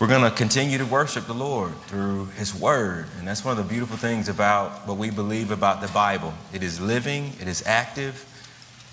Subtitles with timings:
[0.00, 3.06] We're going to continue to worship the Lord through His Word.
[3.18, 6.34] And that's one of the beautiful things about what we believe about the Bible.
[6.52, 8.24] It is living, it is active,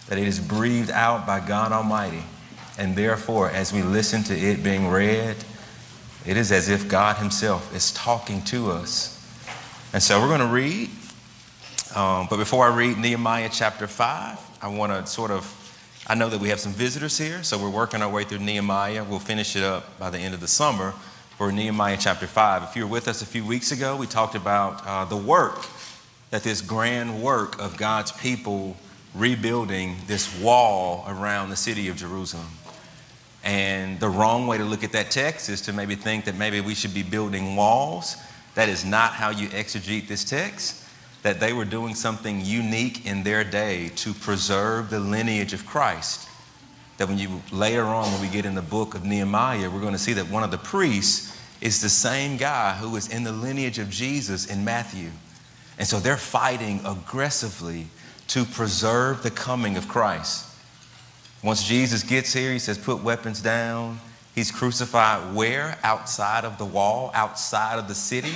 [0.09, 2.23] that it is breathed out by God Almighty.
[2.79, 5.35] And therefore, as we listen to it being read,
[6.25, 9.11] it is as if God Himself is talking to us.
[9.93, 10.89] And so we're going to read.
[11.95, 15.45] Um, but before I read Nehemiah chapter 5, I want to sort of
[16.07, 19.03] I know that we have some visitors here, so we're working our way through Nehemiah.
[19.03, 20.91] We'll finish it up by the end of the summer
[21.35, 22.61] for Nehemiah chapter 5.
[22.61, 25.65] If you were with us a few weeks ago, we talked about uh, the work,
[26.29, 28.77] that this grand work of God's people
[29.15, 32.49] rebuilding this wall around the city of Jerusalem.
[33.43, 36.61] And the wrong way to look at that text is to maybe think that maybe
[36.61, 38.15] we should be building walls.
[38.53, 40.84] That is not how you exegete this text
[41.25, 46.29] that they were doing something unique in their day to preserve the lineage of Christ.
[46.97, 49.93] That when you later on, when we get in the book of Nehemiah, we're going
[49.93, 53.31] to see that one of the priests is the same guy who was in the
[53.31, 55.09] lineage of Jesus in Matthew.
[55.79, 57.87] And so they're fighting aggressively
[58.27, 60.45] to preserve the coming of Christ.
[61.43, 63.99] Once Jesus gets here, he says, put weapons down.
[64.35, 65.79] He's crucified where?
[65.81, 68.35] Outside of the wall, outside of the city.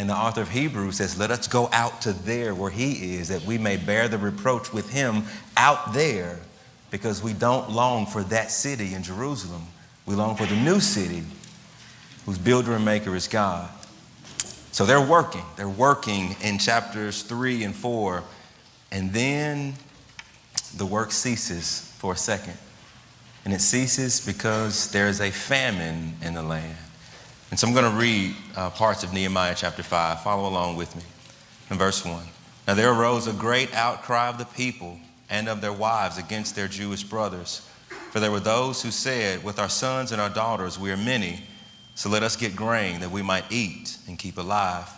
[0.00, 3.28] And the author of Hebrews says, Let us go out to there where he is,
[3.28, 5.24] that we may bear the reproach with him
[5.58, 6.38] out there,
[6.90, 9.60] because we don't long for that city in Jerusalem.
[10.06, 11.22] We long for the new city
[12.24, 13.68] whose builder and maker is God.
[14.72, 15.44] So they're working.
[15.56, 18.24] They're working in chapters three and four.
[18.90, 19.74] And then
[20.78, 22.56] the work ceases for a second.
[23.44, 26.78] And it ceases because there is a famine in the land.
[27.50, 30.22] And so I'm going to read uh, parts of Nehemiah chapter 5.
[30.22, 31.02] Follow along with me.
[31.70, 32.22] In verse 1.
[32.68, 34.98] Now there arose a great outcry of the people
[35.28, 37.68] and of their wives against their Jewish brothers.
[38.10, 41.40] For there were those who said, With our sons and our daughters we are many,
[41.94, 44.88] so let us get grain that we might eat and keep alive.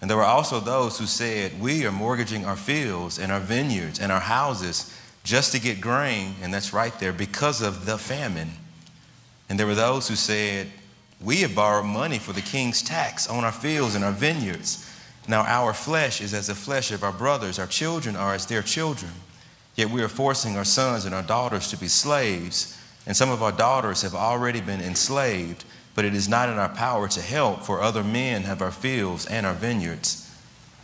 [0.00, 4.00] And there were also those who said, We are mortgaging our fields and our vineyards
[4.00, 8.50] and our houses just to get grain, and that's right there, because of the famine.
[9.48, 10.68] And there were those who said,
[11.20, 14.90] we have borrowed money for the king's tax on our fields and our vineyards.
[15.28, 18.62] Now our flesh is as the flesh of our brothers, our children are as their
[18.62, 19.12] children.
[19.74, 23.42] Yet we are forcing our sons and our daughters to be slaves, and some of
[23.42, 27.62] our daughters have already been enslaved, but it is not in our power to help,
[27.62, 30.30] for other men have our fields and our vineyards.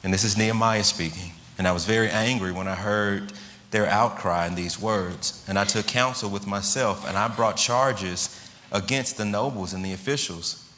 [0.05, 1.33] And this is Nehemiah speaking.
[1.59, 3.33] And I was very angry when I heard
[3.71, 5.45] their outcry in these words.
[5.49, 8.39] And I took counsel with myself, and I brought charges
[8.73, 10.69] against the nobles and the officials.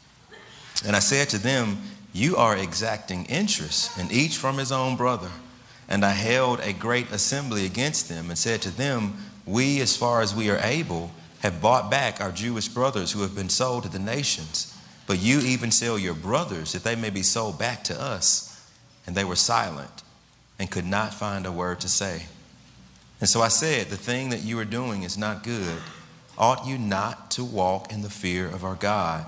[0.84, 1.78] And I said to them,
[2.12, 5.30] You are exacting interest, and each from his own brother.
[5.88, 9.16] And I held a great assembly against them and said to them,
[9.46, 11.10] We, as far as we are able,
[11.40, 14.70] have bought back our Jewish brothers who have been sold to the nations.
[15.06, 18.50] But you even sell your brothers that they may be sold back to us.
[19.06, 20.02] And they were silent
[20.58, 22.22] and could not find a word to say.
[23.20, 25.78] And so I said, The thing that you are doing is not good.
[26.36, 29.26] Ought you not to walk in the fear of our God,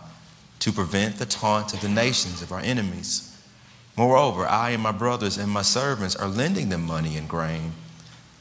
[0.60, 3.32] to prevent the taunts of the nations of our enemies?
[3.96, 7.72] Moreover, I and my brothers and my servants are lending them money and grain.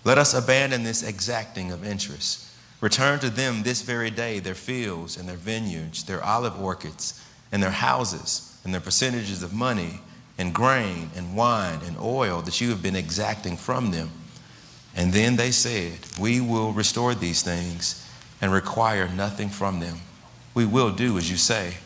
[0.03, 2.45] Let us abandon this exacting of interest.
[2.81, 7.21] Return to them this very day their fields and their vineyards, their olive orchards,
[7.51, 10.01] and their houses, and their percentages of money,
[10.37, 14.11] and grain, and wine, and oil that you have been exacting from them.
[14.95, 18.04] And then they said, We will restore these things
[18.45, 19.97] and require nothing from them.
[20.53, 21.77] We will do as you say.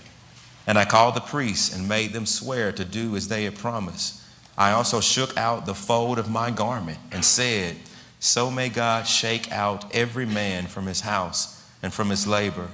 [0.68, 4.22] And I called the priests and made them swear to do as they had promised.
[4.58, 7.78] I also shook out the fold of my garment and said,
[8.19, 12.68] So may God shake out every man from his house and from his labor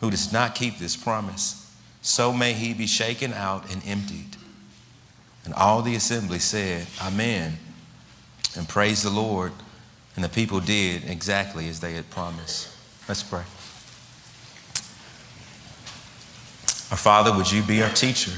[0.00, 1.68] who does not keep this promise.
[2.00, 4.36] So may he be shaken out and emptied.
[5.44, 7.58] And all the assembly said, Amen,
[8.56, 9.50] and praised the Lord.
[10.14, 12.71] And the people did exactly as they had promised.
[13.12, 13.40] Let's pray.
[16.90, 18.32] Our Father, would you be our teacher?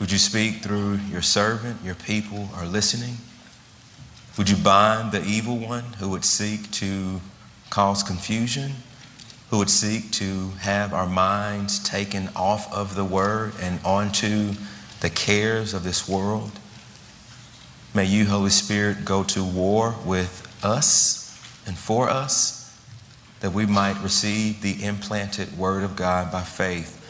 [0.00, 1.80] Would you speak through your servant?
[1.84, 3.18] Your people are listening.
[4.36, 7.20] Would you bind the evil one who would seek to
[7.70, 8.72] cause confusion,
[9.50, 14.54] who would seek to have our minds taken off of the word and onto
[15.02, 16.58] the cares of this world?
[17.94, 22.55] May you, Holy Spirit, go to war with us and for us
[23.40, 27.02] that we might receive the implanted Word of God by faith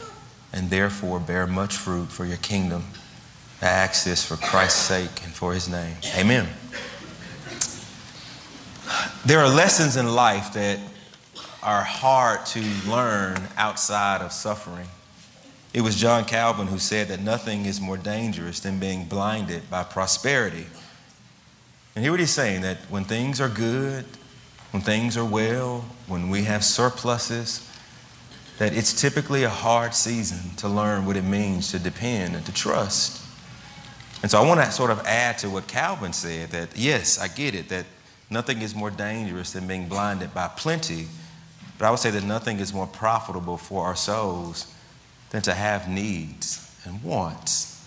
[0.53, 2.83] and therefore bear much fruit for your kingdom.
[3.61, 5.95] I ask this for Christ's sake and for his name.
[6.15, 6.47] Amen.
[9.25, 10.79] There are lessons in life that
[11.63, 14.87] are hard to learn outside of suffering.
[15.73, 19.83] It was John Calvin who said that nothing is more dangerous than being blinded by
[19.83, 20.67] prosperity.
[21.95, 24.05] And hear what he's saying that when things are good,
[24.77, 27.67] when things are well, when we have surpluses,
[28.59, 32.53] that it's typically a hard season to learn what it means to depend and to
[32.53, 33.25] trust.
[34.21, 37.27] And so I want to sort of add to what Calvin said that yes, I
[37.27, 37.87] get it, that
[38.29, 41.07] nothing is more dangerous than being blinded by plenty,
[41.79, 44.71] but I would say that nothing is more profitable for our souls
[45.31, 47.83] than to have needs and wants.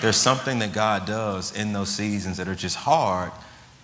[0.00, 3.30] There's something that God does in those seasons that are just hard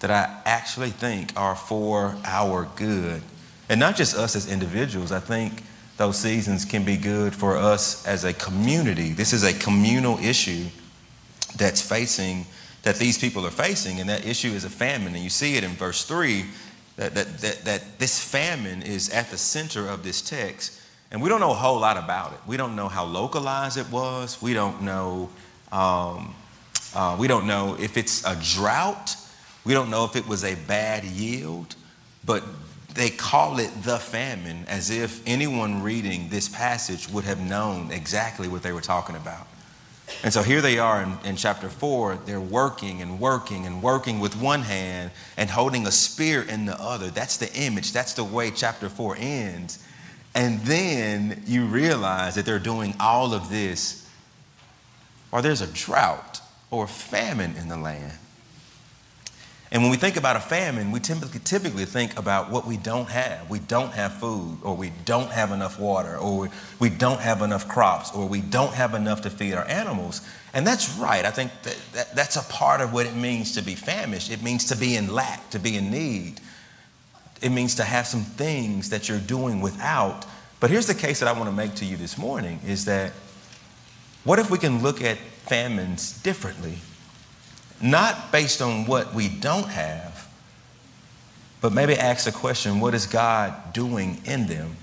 [0.01, 3.23] that I actually think are for our good.
[3.69, 5.63] And not just us as individuals, I think
[5.97, 9.13] those seasons can be good for us as a community.
[9.13, 10.65] This is a communal issue
[11.57, 12.47] that's facing,
[12.83, 15.15] that these people are facing, and that issue is a famine.
[15.15, 16.47] And you see it in verse 3
[16.97, 20.81] that, that, that, that this famine is at the center of this text.
[21.11, 22.39] And we don't know a whole lot about it.
[22.47, 24.41] We don't know how localized it was.
[24.41, 25.29] We don't know,
[25.71, 26.35] um,
[26.95, 29.17] uh, we don't know if it's a drought.
[29.65, 31.75] We don't know if it was a bad yield.
[32.25, 32.43] But
[32.95, 38.49] they call it the famine as if anyone reading this passage would have known exactly
[38.49, 39.47] what they were talking about.
[40.25, 44.19] And so here they are in, in, chapter four, they're working and working and working
[44.19, 47.11] with one hand and holding a spear in the other.
[47.11, 49.85] That's the image, that's the way chapter four ends.
[50.35, 54.09] And then you realize that they're doing all of this,
[55.31, 56.41] or there's a drought
[56.73, 58.19] or famine in the land.
[59.73, 63.09] And when we think about a famine, we typically, typically think about what we don't
[63.09, 63.49] have.
[63.49, 66.51] We don't have food, or we don't have enough water, or
[66.81, 70.23] we don't have enough crops, or we don't have enough to feed our animals.
[70.53, 71.25] And that's right.
[71.25, 74.33] I think that, that that's a part of what it means to be famished.
[74.33, 76.41] It means to be in lack, to be in need.
[77.41, 80.27] It means to have some things that you're doing without.
[80.59, 83.13] But here's the case that I want to make to you this morning is that
[84.25, 86.79] what if we can look at famines differently?
[87.81, 90.29] Not based on what we don't have,
[91.61, 94.77] but maybe ask the question what is God doing in them?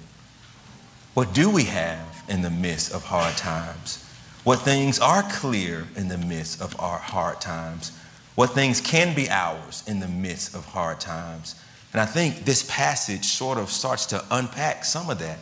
[1.14, 4.04] What do we have in the midst of hard times?
[4.44, 7.92] What things are clear in the midst of our hard times?
[8.36, 11.56] What things can be ours in the midst of hard times?
[11.92, 15.40] And I think this passage sort of starts to unpack some of that.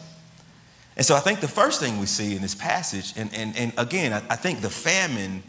[0.96, 3.74] And so I think the first thing we see in this passage, and, and, and
[3.78, 5.44] again, I, I think the famine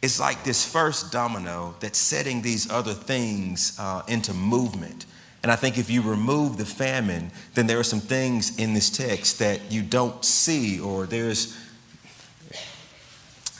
[0.00, 5.06] it's like this first domino that's setting these other things uh, into movement.
[5.42, 8.90] And I think if you remove the famine, then there are some things in this
[8.90, 11.56] text that you don't see, or there's.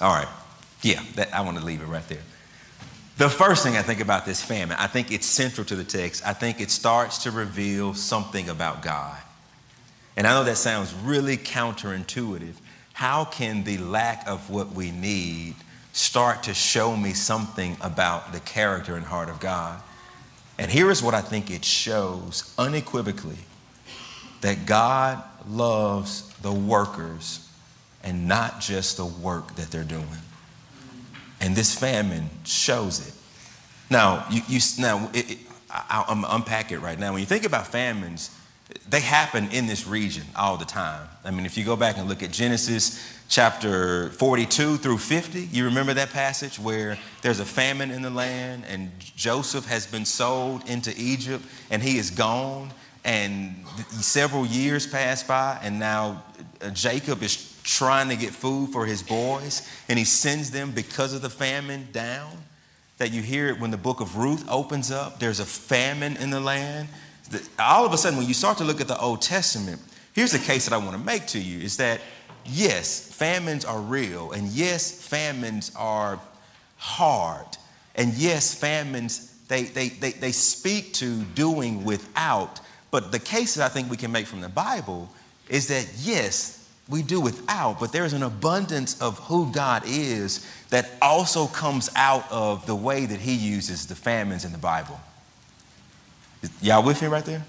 [0.01, 0.29] All right,
[0.83, 2.23] yeah, that, I want to leave it right there.
[3.17, 6.25] The first thing I think about this famine, I think it's central to the text.
[6.25, 9.19] I think it starts to reveal something about God.
[10.17, 12.55] And I know that sounds really counterintuitive.
[12.93, 15.57] How can the lack of what we need
[15.99, 19.81] start to show me something about the character and heart of God.
[20.57, 23.39] And here is what I think it shows unequivocally
[24.41, 27.49] that God loves the workers
[28.05, 30.07] and not just the work that they're doing.
[31.41, 33.13] And this famine shows it.
[33.91, 37.13] Now, you, you now it, it, I, I'm unpack it right now.
[37.13, 38.31] When you think about famines,
[38.89, 41.09] they happen in this region all the time.
[41.25, 45.65] I mean, if you go back and look at Genesis chapter 42 through 50, you
[45.67, 50.69] remember that passage where there's a famine in the land and Joseph has been sold
[50.69, 52.71] into Egypt and he is gone.
[53.05, 56.25] And several years pass by, and now
[56.61, 61.15] uh, Jacob is trying to get food for his boys, and he sends them because
[61.15, 62.33] of the famine down.
[62.99, 66.31] That you hear it when the book of Ruth opens up, there's a famine in
[66.31, 66.89] the land
[67.59, 69.81] all of a sudden, when you start to look at the Old Testament,
[70.13, 72.01] here's the case that I want to make to you is that
[72.51, 76.21] yes, famines are real, and yes, famines are
[76.77, 77.47] hard,
[77.95, 82.61] and yes, famines they, they, they, they speak to doing without.
[82.91, 85.09] But the case that I think we can make from the Bible
[85.49, 86.55] is that yes,
[86.89, 92.31] we do without, but there's an abundance of who God is that also comes out
[92.31, 95.01] of the way that He uses the famines in the Bible.
[96.63, 97.45] Y'all with me right there?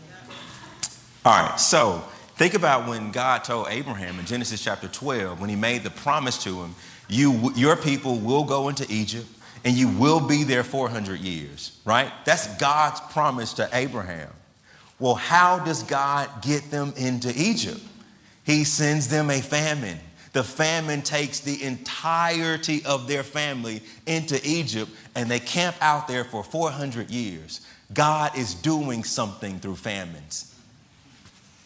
[1.25, 2.03] All right, so
[2.39, 6.41] think about when God told Abraham in Genesis chapter 12, when he made the promise
[6.45, 6.73] to him,
[7.09, 9.27] you, your people will go into Egypt
[9.65, 12.09] and you will be there 400 years, right?
[12.23, 14.29] That's God's promise to Abraham.
[14.99, 17.81] Well, how does God get them into Egypt?
[18.45, 19.99] He sends them a famine.
[20.31, 26.23] The famine takes the entirety of their family into Egypt and they camp out there
[26.23, 27.67] for 400 years.
[27.93, 30.55] God is doing something through famines.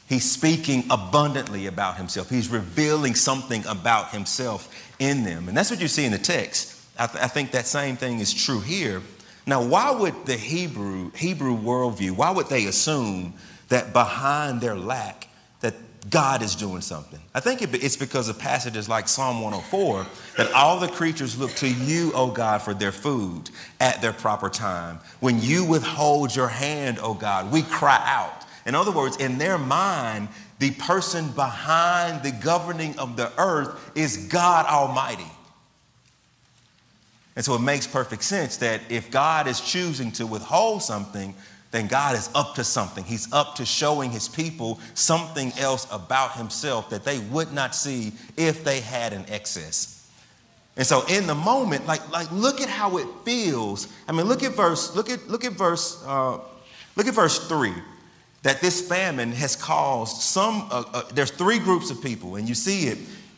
[0.07, 2.29] He's speaking abundantly about himself.
[2.29, 5.47] He's revealing something about himself in them.
[5.47, 6.79] And that's what you see in the text.
[6.99, 9.01] I, th- I think that same thing is true here.
[9.45, 13.33] Now, why would the Hebrew, Hebrew worldview, why would they assume
[13.69, 15.27] that behind their lack,
[15.61, 15.73] that
[16.09, 17.19] God is doing something?
[17.33, 20.05] I think it's because of passages like Psalm 104
[20.37, 24.49] that all the creatures look to you, O God, for their food at their proper
[24.49, 24.99] time.
[25.19, 28.42] When you withhold your hand, O God, we cry out.
[28.65, 30.29] In other words, in their mind,
[30.59, 35.29] the person behind the governing of the earth is God Almighty.
[37.35, 41.33] And so it makes perfect sense that if God is choosing to withhold something,
[41.71, 43.03] then God is up to something.
[43.03, 48.13] He's up to showing his people something else about himself that they would not see
[48.37, 50.07] if they had an excess.
[50.77, 53.87] And so in the moment, like, like look at how it feels.
[54.07, 56.39] I mean, look at verse, look at, look at verse, uh,
[56.95, 57.73] look at verse three.
[58.43, 62.55] That this famine has caused some, uh, uh, there's three groups of people, and you
[62.55, 62.97] see it,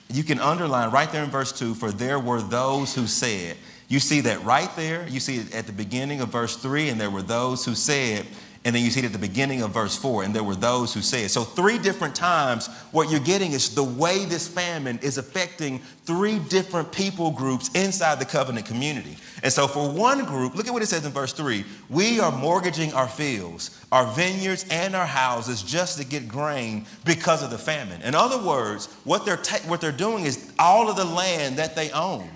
[0.10, 3.58] you can underline right there in verse two, for there were those who said,
[3.88, 5.08] you see that right there.
[5.08, 8.26] You see it at the beginning of verse 3, and there were those who said,
[8.66, 10.92] and then you see it at the beginning of verse 4, and there were those
[10.92, 11.30] who said.
[11.30, 16.40] So, three different times, what you're getting is the way this famine is affecting three
[16.40, 19.18] different people groups inside the covenant community.
[19.44, 22.32] And so, for one group, look at what it says in verse 3 we are
[22.32, 27.60] mortgaging our fields, our vineyards, and our houses just to get grain because of the
[27.60, 28.02] famine.
[28.02, 31.76] In other words, what they're, ta- what they're doing is all of the land that
[31.76, 32.28] they own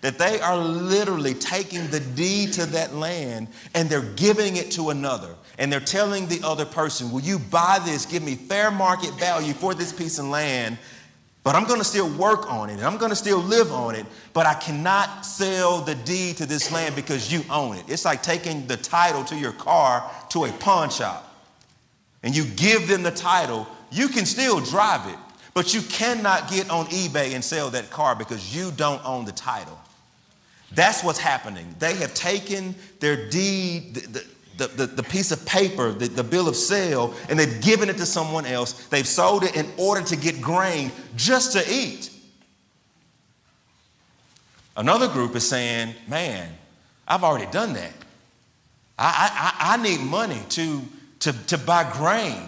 [0.00, 4.90] that they are literally taking the deed to that land and they're giving it to
[4.90, 5.34] another.
[5.58, 8.04] And they're telling the other person, Will you buy this?
[8.04, 10.78] Give me fair market value for this piece of land,
[11.42, 14.46] but I'm to still work on it and I'm to still live on it, but
[14.46, 17.84] I cannot sell the deed to this land because you own it.
[17.88, 21.34] It's like taking the title to your car to a pawn shop
[22.22, 23.68] and you give them the title.
[23.92, 25.18] You can still drive it,
[25.54, 29.32] but you cannot get on eBay and sell that car because you don't own the
[29.32, 29.78] title.
[30.72, 31.74] That's what's happening.
[31.78, 34.24] They have taken their deed, the,
[34.56, 37.96] the, the, the piece of paper, the, the bill of sale, and they've given it
[37.98, 38.86] to someone else.
[38.86, 42.10] They've sold it in order to get grain just to eat.
[44.76, 46.52] Another group is saying, man,
[47.08, 47.92] I've already done that.
[48.98, 50.82] I, I, I need money to,
[51.20, 52.42] to, to buy grain.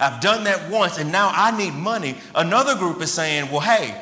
[0.00, 2.16] I've done that once and now I need money.
[2.34, 3.98] Another group is saying, well, hey,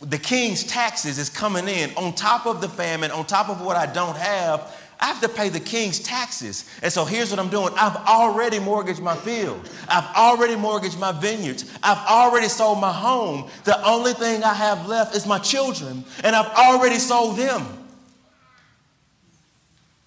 [0.00, 3.76] the king's taxes is coming in on top of the famine, on top of what
[3.76, 4.74] I don't have.
[5.00, 6.68] I have to pay the king's taxes.
[6.82, 11.12] And so here's what I'm doing I've already mortgaged my field, I've already mortgaged my
[11.12, 13.48] vineyards, I've already sold my home.
[13.64, 17.64] The only thing I have left is my children, and I've already sold them.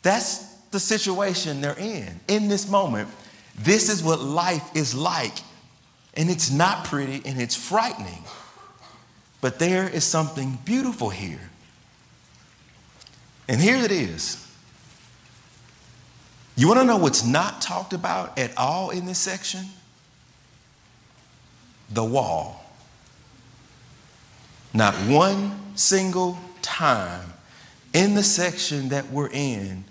[0.04, 3.10] That's the situation they're in in this moment.
[3.60, 5.38] This is what life is like.
[6.16, 8.24] And it's not pretty and it's frightening.
[9.42, 11.50] But there is something beautiful here.
[13.48, 14.48] And here it is.
[16.56, 19.66] You want to know what's not talked about at all in this section?
[21.90, 22.64] The wall.
[24.74, 27.34] Not one single time
[27.94, 29.84] in the section that we're in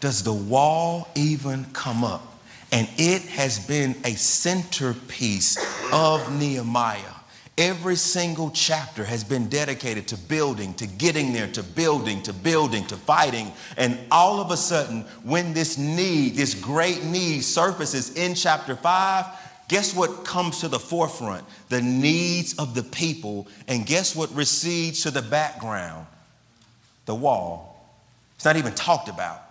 [0.00, 2.38] does the wall even come up.
[2.72, 5.56] And it has been a centerpiece
[5.92, 7.13] of Nehemiah.
[7.56, 12.84] Every single chapter has been dedicated to building, to getting there, to building, to building,
[12.86, 13.52] to fighting.
[13.76, 19.26] And all of a sudden, when this need, this great need surfaces in chapter five,
[19.68, 21.44] guess what comes to the forefront?
[21.68, 23.46] The needs of the people.
[23.68, 26.08] And guess what recedes to the background?
[27.06, 27.86] The wall.
[28.34, 29.43] It's not even talked about.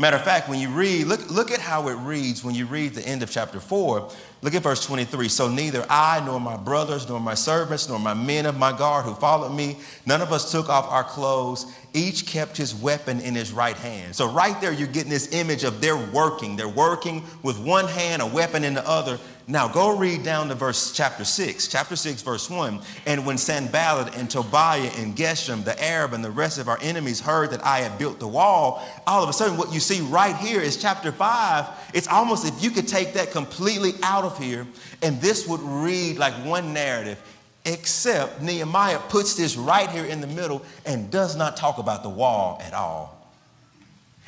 [0.00, 2.94] Matter of fact, when you read, look, look at how it reads when you read
[2.94, 4.08] the end of chapter 4.
[4.42, 5.28] Look at verse 23.
[5.28, 9.06] So neither I, nor my brothers, nor my servants, nor my men of my guard
[9.06, 11.74] who followed me, none of us took off our clothes.
[11.94, 14.14] Each kept his weapon in his right hand.
[14.14, 16.54] So right there, you're getting this image of they're working.
[16.54, 19.18] They're working with one hand, a weapon in the other.
[19.50, 22.80] Now go read down to verse chapter 6, chapter 6, verse 1.
[23.06, 27.18] And when Sanballat and Tobiah and Geshem, the Arab, and the rest of our enemies
[27.18, 30.36] heard that I had built the wall, all of a sudden what you see right
[30.36, 31.66] here is chapter 5.
[31.94, 34.66] It's almost if you could take that completely out of here,
[35.02, 37.18] and this would read like one narrative,
[37.64, 42.10] except Nehemiah puts this right here in the middle and does not talk about the
[42.10, 43.32] wall at all.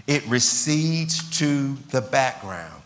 [0.07, 2.80] It recedes to the background.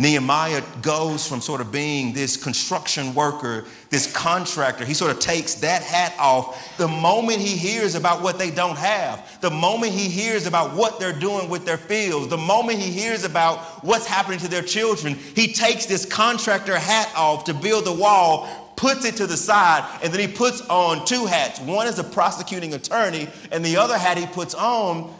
[0.00, 4.86] Nehemiah goes from sort of being this construction worker, this contractor.
[4.86, 8.78] He sort of takes that hat off the moment he hears about what they don't
[8.78, 12.90] have, the moment he hears about what they're doing with their fields, the moment he
[12.90, 15.16] hears about what's happening to their children.
[15.16, 19.86] He takes this contractor hat off to build the wall, puts it to the side,
[20.02, 21.60] and then he puts on two hats.
[21.60, 25.14] One is a prosecuting attorney, and the other hat he puts on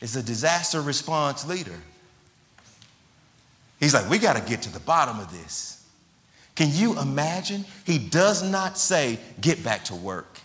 [0.00, 1.80] is a disaster response leader.
[3.80, 5.84] He's like, we got to get to the bottom of this.
[6.54, 7.64] Can you imagine?
[7.84, 10.40] He does not say, get back to work.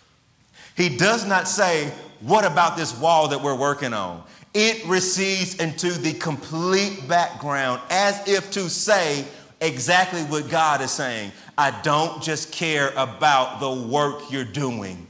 [0.75, 4.23] He does not say, what about this wall that we're working on?
[4.53, 9.25] It recedes into the complete background as if to say
[9.61, 11.31] exactly what God is saying.
[11.57, 15.07] I don't just care about the work you're doing,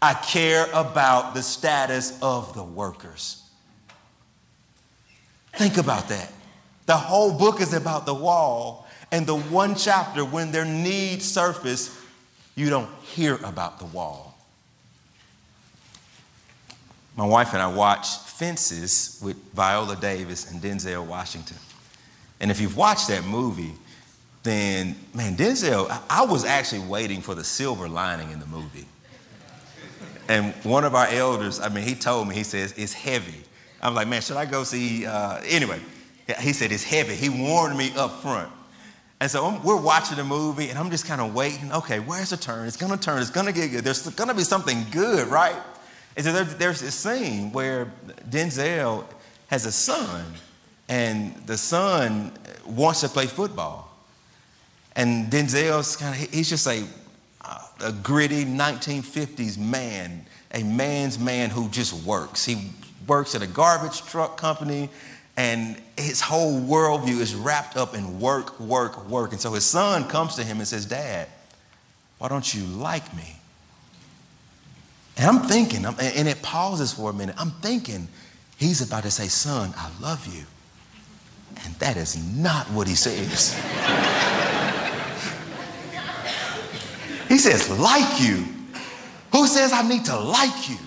[0.00, 3.42] I care about the status of the workers.
[5.54, 6.32] Think about that.
[6.88, 8.86] The whole book is about the wall.
[9.12, 11.94] And the one chapter, when their needs surface,
[12.56, 14.38] you don't hear about the wall.
[17.14, 21.58] My wife and I watched Fences with Viola Davis and Denzel Washington.
[22.40, 23.74] And if you've watched that movie,
[24.42, 28.86] then, man, Denzel, I was actually waiting for the silver lining in the movie.
[30.26, 33.42] And one of our elders, I mean, he told me, he says, it's heavy.
[33.82, 35.04] I'm like, man, should I go see?
[35.04, 35.80] Uh, anyway,
[36.36, 37.14] he said, It's heavy.
[37.14, 38.50] He warned me up front.
[39.20, 41.72] And so I'm, we're watching the movie, and I'm just kind of waiting.
[41.72, 42.68] Okay, where's the turn?
[42.68, 43.20] It's going to turn.
[43.20, 43.84] It's going to get good.
[43.84, 45.56] There's going to be something good, right?
[46.16, 47.90] And so there, there's this scene where
[48.28, 49.06] Denzel
[49.48, 50.24] has a son,
[50.88, 52.32] and the son
[52.66, 53.88] wants to play football.
[54.94, 56.84] And Denzel's kind of, he's just a,
[57.80, 62.44] a gritty 1950s man, a man's man who just works.
[62.44, 62.70] He
[63.06, 64.90] works at a garbage truck company
[65.38, 69.30] and his whole worldview is wrapped up in work, work, work.
[69.30, 71.28] And so his son comes to him and says, Dad,
[72.18, 73.36] why don't you like me?
[75.16, 77.36] And I'm thinking, and it pauses for a minute.
[77.38, 78.08] I'm thinking,
[78.56, 80.42] he's about to say, Son, I love you.
[81.64, 83.54] And that is not what he says.
[87.28, 88.44] he says, like you.
[89.30, 90.78] Who says I need to like you?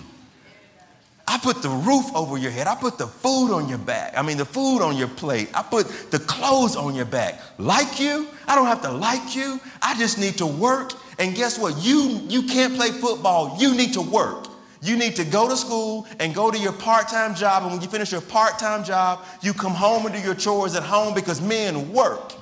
[1.26, 2.66] I put the roof over your head.
[2.66, 4.14] I put the food on your back.
[4.16, 5.50] I mean, the food on your plate.
[5.54, 7.40] I put the clothes on your back.
[7.58, 8.28] Like you?
[8.46, 9.60] I don't have to like you.
[9.80, 10.92] I just need to work.
[11.18, 11.78] And guess what?
[11.78, 13.56] You, you can't play football.
[13.58, 14.48] You need to work.
[14.82, 17.62] You need to go to school and go to your part time job.
[17.62, 20.74] And when you finish your part time job, you come home and do your chores
[20.74, 22.34] at home because men work.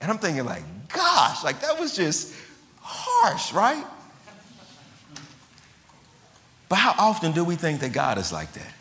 [0.00, 2.34] And I'm thinking, like, gosh, like that was just
[2.80, 3.84] harsh, right?
[6.68, 8.74] But how often do we think that God is like that?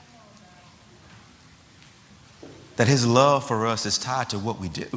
[2.77, 4.87] That his love for us is tied to what we do.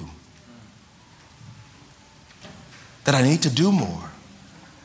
[3.05, 4.11] That I need to do more.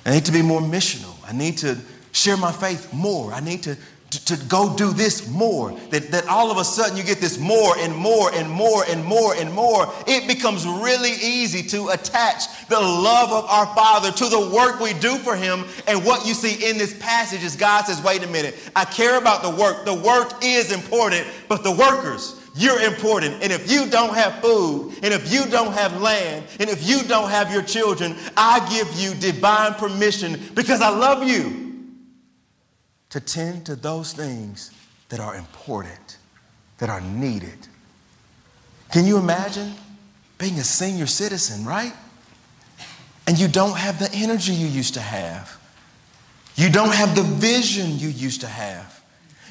[0.06, 1.16] I need to be more missional.
[1.26, 1.78] I need to
[2.12, 3.34] share my faith more.
[3.34, 3.78] I need to
[4.14, 5.72] to, to, go do this more.
[5.90, 9.04] That, that all of a sudden you get this more and more and more and
[9.04, 9.92] more and more.
[10.08, 14.94] It becomes really easy to attach the love of our Father to the work we
[14.94, 15.66] do for Him.
[15.88, 19.18] And what you see in this passage is God says, wait a minute, I care
[19.18, 19.86] about the work.
[19.86, 23.42] The work is important, but the workers, you're important.
[23.42, 27.04] And if you don't have food, and if you don't have land, and if you
[27.04, 31.63] don't have your children, I give you divine permission because I love you
[33.14, 34.72] to tend to those things
[35.10, 36.18] that are important,
[36.80, 37.68] that are needed.
[38.92, 39.76] Can you imagine
[40.40, 41.94] being a senior citizen, right?
[43.28, 45.62] And you don't have the energy you used to have.
[46.56, 48.93] You don't have the vision you used to have.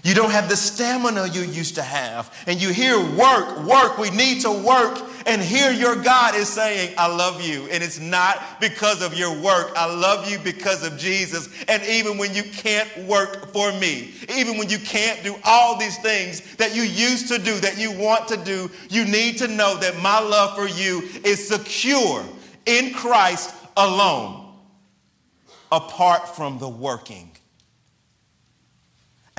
[0.04, 2.34] You don't have the stamina you used to have.
[2.48, 4.98] And you hear work, work, we need to work.
[5.26, 7.68] And here your God is saying, I love you.
[7.70, 9.70] And it's not because of your work.
[9.76, 11.48] I love you because of Jesus.
[11.68, 15.96] And even when you can't work for me, even when you can't do all these
[15.98, 19.76] things that you used to do, that you want to do, you need to know
[19.76, 22.24] that my love for you is secure
[22.66, 24.52] in Christ alone,
[25.70, 27.30] apart from the working.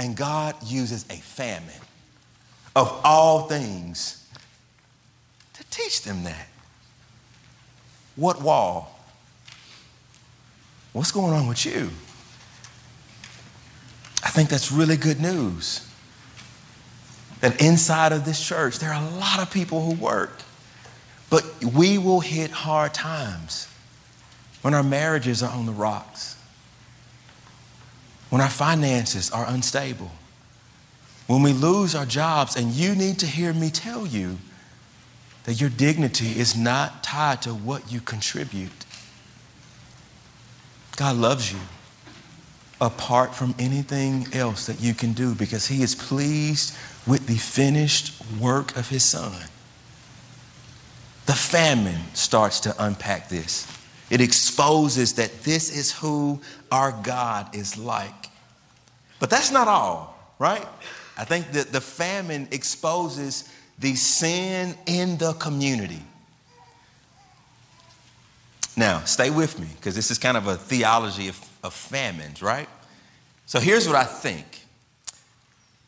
[0.03, 1.79] And God uses a famine
[2.75, 4.27] of all things
[5.53, 6.49] to teach them that.
[8.17, 8.99] What wall?
[10.91, 11.89] What's going on with you?
[14.25, 15.87] I think that's really good news.
[17.39, 20.41] That inside of this church, there are a lot of people who work,
[21.29, 23.69] but we will hit hard times
[24.63, 26.32] when our marriages are on the rocks
[28.33, 30.09] when our finances are unstable,
[31.27, 34.39] when we lose our jobs, and you need to hear me tell you
[35.43, 38.85] that your dignity is not tied to what you contribute.
[40.95, 41.59] God loves you
[42.81, 48.19] apart from anything else that you can do because He is pleased with the finished
[48.39, 49.43] work of His Son.
[51.27, 53.67] The famine starts to unpack this.
[54.09, 56.41] It exposes that this is who
[56.71, 58.22] our God is like.
[59.19, 60.65] But that's not all, right?
[61.17, 63.49] I think that the famine exposes
[63.79, 66.01] the sin in the community.
[68.75, 72.67] Now, stay with me because this is kind of a theology of, of famines, right?
[73.45, 74.63] So here's what I think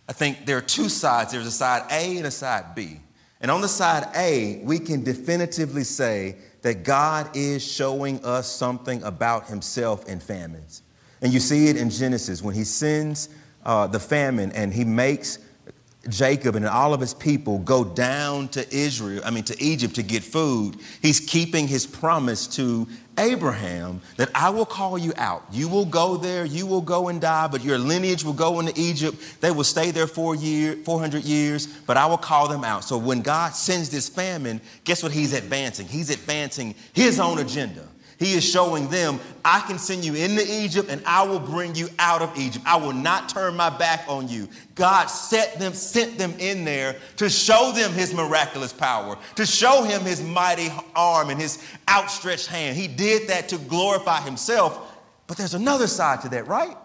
[0.08, 3.00] I think there are two sides there's a side A and a side B.
[3.42, 9.04] And on the side A, we can definitively say that God is showing us something
[9.04, 10.82] about himself in famines.
[11.26, 13.30] And you see it in Genesis when he sends
[13.66, 15.40] uh, the famine and he makes
[16.08, 20.04] Jacob and all of his people go down to Israel, I mean to Egypt to
[20.04, 25.44] get food, he's keeping his promise to Abraham that I will call you out.
[25.52, 28.80] You will go there, you will go and die, but your lineage will go into
[28.80, 29.18] Egypt.
[29.42, 32.84] They will stay there for year, 400 years, but I will call them out.
[32.84, 35.88] So when God sends this famine, guess what he's advancing?
[35.88, 37.88] He's advancing his own agenda.
[38.18, 41.90] He is showing them, I can send you into Egypt and I will bring you
[42.00, 42.64] out of Egypt.
[42.66, 44.48] I will not turn my back on you.
[44.76, 49.84] God set them, sent them in there to show them his miraculous power, to show
[49.84, 52.78] him his mighty arm and his outstretched hand.
[52.78, 54.94] He did that to glorify himself.
[55.28, 56.78] But there's another side to that, right?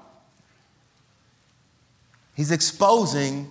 [2.34, 3.50] He's exposing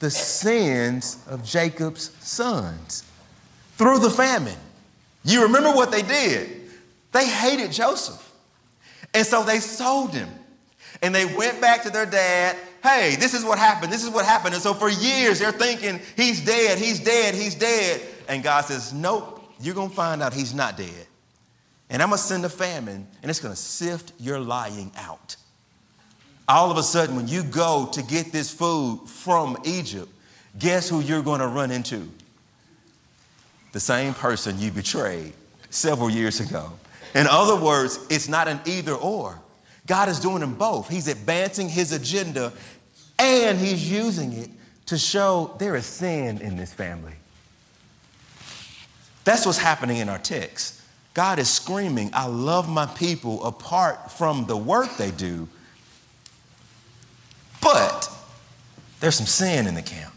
[0.00, 3.04] the sins of Jacob's sons
[3.76, 4.56] through the famine.
[5.24, 6.48] You remember what they did?
[7.12, 8.26] They hated Joseph.
[9.12, 10.28] And so they sold him.
[11.02, 12.56] And they went back to their dad.
[12.82, 13.92] Hey, this is what happened.
[13.92, 14.54] This is what happened.
[14.54, 18.00] And so for years, they're thinking, he's dead, he's dead, he's dead.
[18.28, 21.06] And God says, nope, you're going to find out he's not dead.
[21.90, 25.36] And I'm going to send a famine, and it's going to sift your lying out.
[26.48, 30.08] All of a sudden, when you go to get this food from Egypt,
[30.58, 32.08] guess who you're going to run into?
[33.72, 35.32] The same person you betrayed
[35.70, 36.72] several years ago.
[37.14, 39.40] In other words, it's not an either or.
[39.86, 40.88] God is doing them both.
[40.88, 42.52] He's advancing his agenda
[43.18, 44.50] and he's using it
[44.86, 47.12] to show there is sin in this family.
[49.24, 50.80] That's what's happening in our text.
[51.12, 55.48] God is screaming, I love my people apart from the work they do,
[57.60, 58.08] but
[59.00, 60.14] there's some sin in the camp.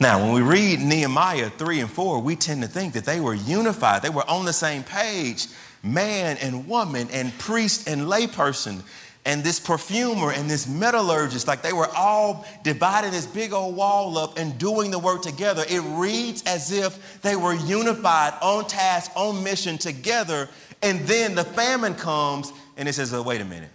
[0.00, 3.34] Now, when we read Nehemiah 3 and 4, we tend to think that they were
[3.34, 4.02] unified.
[4.02, 5.46] They were on the same page,
[5.84, 8.82] man and woman, and priest and layperson,
[9.24, 11.46] and this perfumer and this metallurgist.
[11.46, 15.64] Like they were all dividing this big old wall up and doing the work together.
[15.68, 20.48] It reads as if they were unified, on task, on mission together.
[20.82, 23.70] And then the famine comes and it says, oh, wait a minute.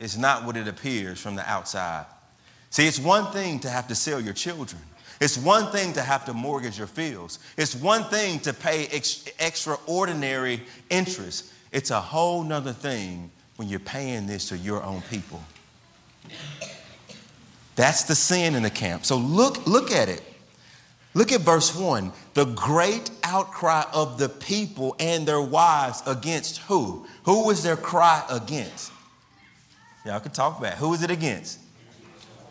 [0.00, 2.04] It's not what it appears from the outside.
[2.70, 4.82] See, it's one thing to have to sell your children.
[5.20, 7.38] It's one thing to have to mortgage your fields.
[7.56, 11.52] It's one thing to pay ex- extraordinary interest.
[11.72, 15.42] It's a whole nother thing when you're paying this to your own people.
[17.76, 19.04] That's the sin in the camp.
[19.04, 20.22] So look, look at it.
[21.14, 22.12] Look at verse 1.
[22.34, 27.06] The great outcry of the people and their wives against who?
[27.24, 28.92] Who was their cry against?
[30.04, 30.74] Y'all can talk back.
[30.74, 31.58] Who was it against?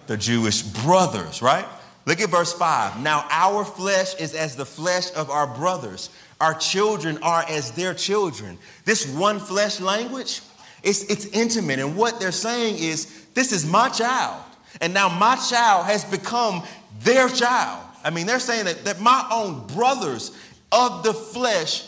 [0.08, 1.66] The Jewish brothers, right?
[2.06, 3.02] Look at verse 5.
[3.02, 6.10] Now our flesh is as the flesh of our brothers.
[6.40, 8.58] Our children are as their children.
[8.84, 10.42] This one flesh language,
[10.84, 11.80] it's, it's intimate.
[11.80, 14.44] And what they're saying is, this is my child.
[14.82, 16.64] And now my child has become
[17.00, 17.84] their child.
[18.04, 20.38] I mean, they're saying that, that my own brothers
[20.72, 21.88] of the flesh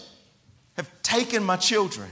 [0.77, 2.09] have taken my children.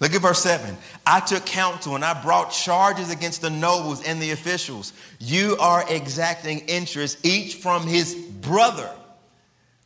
[0.00, 0.76] Look at verse 7.
[1.06, 4.92] I took counsel and I brought charges against the nobles and the officials.
[5.20, 8.90] You are exacting interest, each from his brother.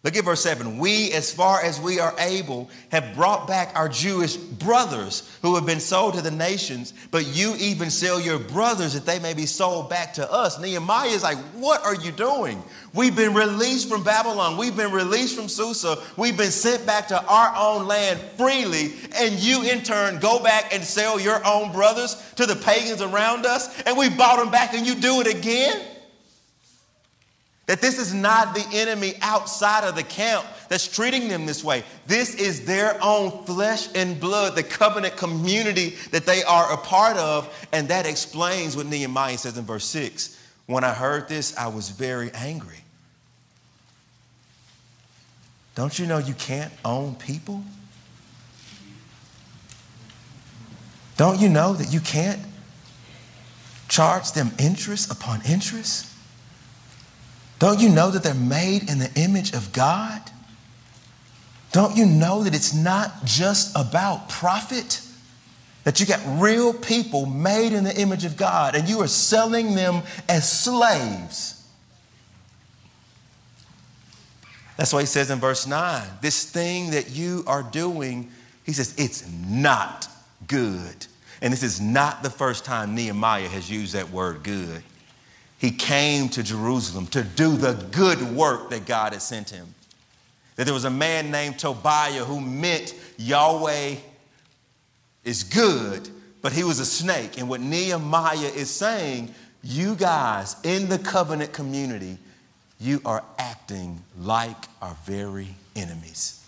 [0.04, 0.78] Look at verse 7.
[0.78, 5.66] We, as far as we are able, have brought back our Jewish brothers who have
[5.66, 9.44] been sold to the nations, but you even sell your brothers that they may be
[9.44, 10.60] sold back to us.
[10.60, 12.62] Nehemiah is like, What are you doing?
[12.94, 14.56] We've been released from Babylon.
[14.56, 15.98] We've been released from Susa.
[16.16, 20.72] We've been sent back to our own land freely, and you in turn go back
[20.72, 24.74] and sell your own brothers to the pagans around us, and we bought them back,
[24.74, 25.97] and you do it again?
[27.68, 31.84] That this is not the enemy outside of the camp that's treating them this way.
[32.06, 37.18] This is their own flesh and blood, the covenant community that they are a part
[37.18, 37.68] of.
[37.70, 41.90] And that explains what Nehemiah says in verse 6 When I heard this, I was
[41.90, 42.78] very angry.
[45.74, 47.62] Don't you know you can't own people?
[51.18, 52.40] Don't you know that you can't
[53.90, 56.06] charge them interest upon interest?
[57.58, 60.22] Don't you know that they're made in the image of God?
[61.72, 65.02] Don't you know that it's not just about profit?
[65.84, 69.74] That you got real people made in the image of God and you are selling
[69.74, 71.54] them as slaves.
[74.76, 78.30] That's why he says in verse 9, this thing that you are doing,
[78.64, 80.08] he says, it's not
[80.46, 81.06] good.
[81.42, 84.82] And this is not the first time Nehemiah has used that word good.
[85.58, 89.74] He came to Jerusalem to do the good work that God had sent him.
[90.56, 93.96] That there was a man named Tobiah who meant Yahweh
[95.24, 96.08] is good,
[96.42, 97.38] but he was a snake.
[97.38, 102.18] And what Nehemiah is saying, you guys in the covenant community,
[102.80, 106.44] you are acting like our very enemies.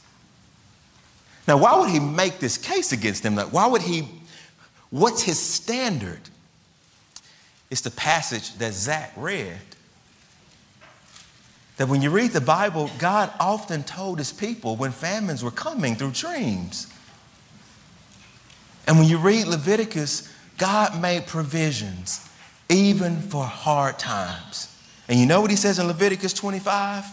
[1.49, 3.35] Now, why would he make this case against them?
[3.35, 4.09] Like, why would he,
[4.91, 6.21] what's his standard?
[7.71, 9.59] It's the passage that Zach read.
[11.77, 15.95] That when you read the Bible, God often told his people when famines were coming
[15.95, 16.93] through dreams.
[18.87, 22.29] And when you read Leviticus, God made provisions
[22.69, 24.77] even for hard times.
[25.09, 27.05] And you know what he says in Leviticus 25?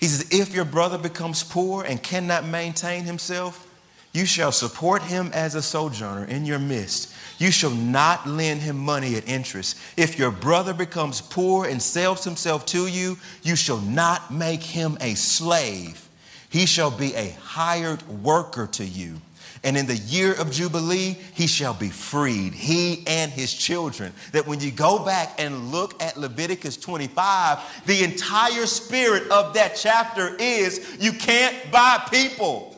[0.00, 3.68] He says, If your brother becomes poor and cannot maintain himself,
[4.12, 7.14] you shall support him as a sojourner in your midst.
[7.38, 9.78] You shall not lend him money at interest.
[9.96, 14.98] If your brother becomes poor and sells himself to you, you shall not make him
[15.00, 16.08] a slave.
[16.50, 19.16] He shall be a hired worker to you.
[19.64, 24.12] And in the year of Jubilee, he shall be freed, he and his children.
[24.32, 29.76] That when you go back and look at Leviticus 25, the entire spirit of that
[29.76, 32.71] chapter is you can't buy people.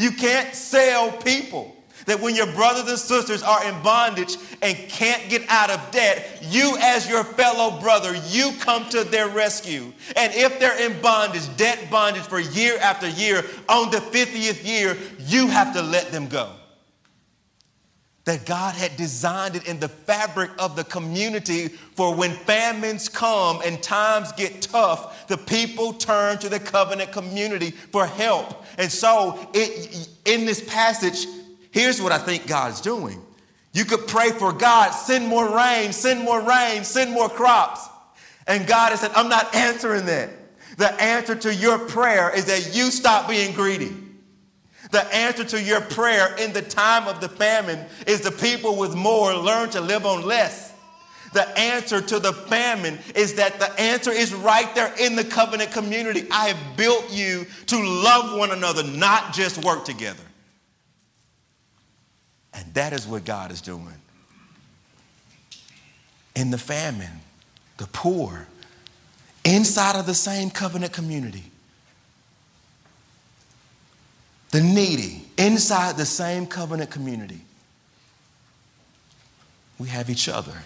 [0.00, 1.76] You can't sell people.
[2.06, 6.38] That when your brothers and sisters are in bondage and can't get out of debt,
[6.40, 9.92] you, as your fellow brother, you come to their rescue.
[10.16, 14.96] And if they're in bondage, debt bondage for year after year, on the 50th year,
[15.18, 16.50] you have to let them go.
[18.30, 23.60] That God had designed it in the fabric of the community for when famines come
[23.66, 28.64] and times get tough, the people turn to the covenant community for help.
[28.78, 31.26] And so, it, in this passage,
[31.72, 33.20] here's what I think God's doing.
[33.72, 37.88] You could pray for God, send more rain, send more rain, send more crops.
[38.46, 40.30] And God has said, I'm not answering that.
[40.76, 43.92] The answer to your prayer is that you stop being greedy.
[44.90, 48.94] The answer to your prayer in the time of the famine is the people with
[48.94, 50.72] more learn to live on less.
[51.32, 55.70] The answer to the famine is that the answer is right there in the covenant
[55.70, 56.26] community.
[56.30, 60.24] I have built you to love one another, not just work together.
[62.52, 63.94] And that is what God is doing.
[66.34, 67.20] In the famine,
[67.76, 68.48] the poor,
[69.44, 71.49] inside of the same covenant community,
[74.50, 77.40] the needy, inside the same covenant community,
[79.78, 80.62] we have each other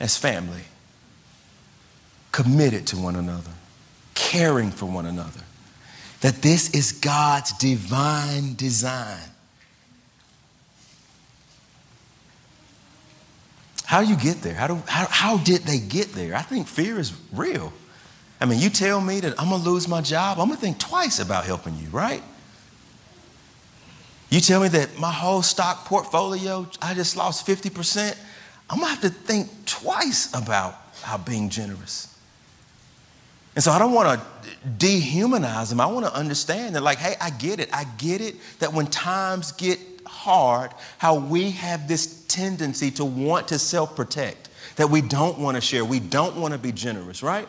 [0.00, 0.62] as family,
[2.32, 3.50] committed to one another,
[4.14, 5.40] caring for one another.
[6.20, 9.30] That this is God's divine design.
[13.84, 14.54] How do you get there?
[14.54, 16.34] How, do, how, how did they get there?
[16.34, 17.72] I think fear is real.
[18.40, 20.60] I mean, you tell me that I'm going to lose my job, I'm going to
[20.60, 22.22] think twice about helping you, right?
[24.30, 28.16] You tell me that my whole stock portfolio, I just lost 50%,
[28.70, 32.14] I'm going to have to think twice about how being generous.
[33.54, 35.80] And so I don't want to dehumanize them.
[35.80, 37.68] I want to understand that, like, hey, I get it.
[37.72, 43.48] I get it that when times get hard, how we have this tendency to want
[43.48, 47.20] to self protect, that we don't want to share, we don't want to be generous,
[47.20, 47.48] right?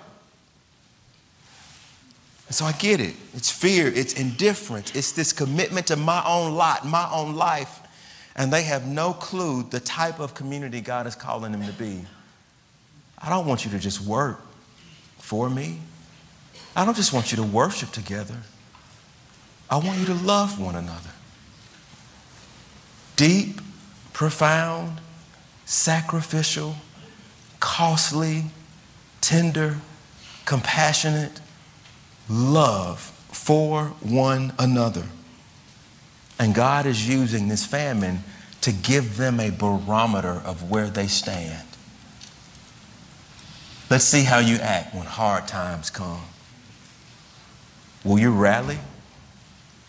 [2.50, 3.14] And so I get it.
[3.36, 7.80] It's fear, it's indifference, it's this commitment to my own lot, my own life.
[8.36, 12.02] And they have no clue the type of community God is calling them to be.
[13.20, 14.42] I don't want you to just work
[15.20, 15.78] for me.
[16.76, 18.38] I don't just want you to worship together.
[19.70, 21.12] I want you to love one another.
[23.16, 23.62] Deep,
[24.12, 25.02] profound,
[25.66, 26.78] sacrificial,
[27.60, 28.46] costly,
[29.22, 29.78] tender,
[30.46, 31.40] compassionate,
[32.30, 33.00] love
[33.32, 35.06] for one another.
[36.38, 38.24] And God is using this famine
[38.62, 41.66] to give them a barometer of where they stand.
[43.90, 46.22] Let's see how you act when hard times come.
[48.04, 48.78] Will you rally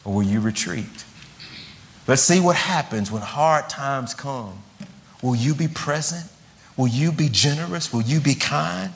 [0.04, 1.04] or will you retreat?
[2.06, 4.62] Let's see what happens when hard times come.
[5.22, 6.24] Will you be present?
[6.76, 7.92] Will you be generous?
[7.92, 8.92] Will you be kind?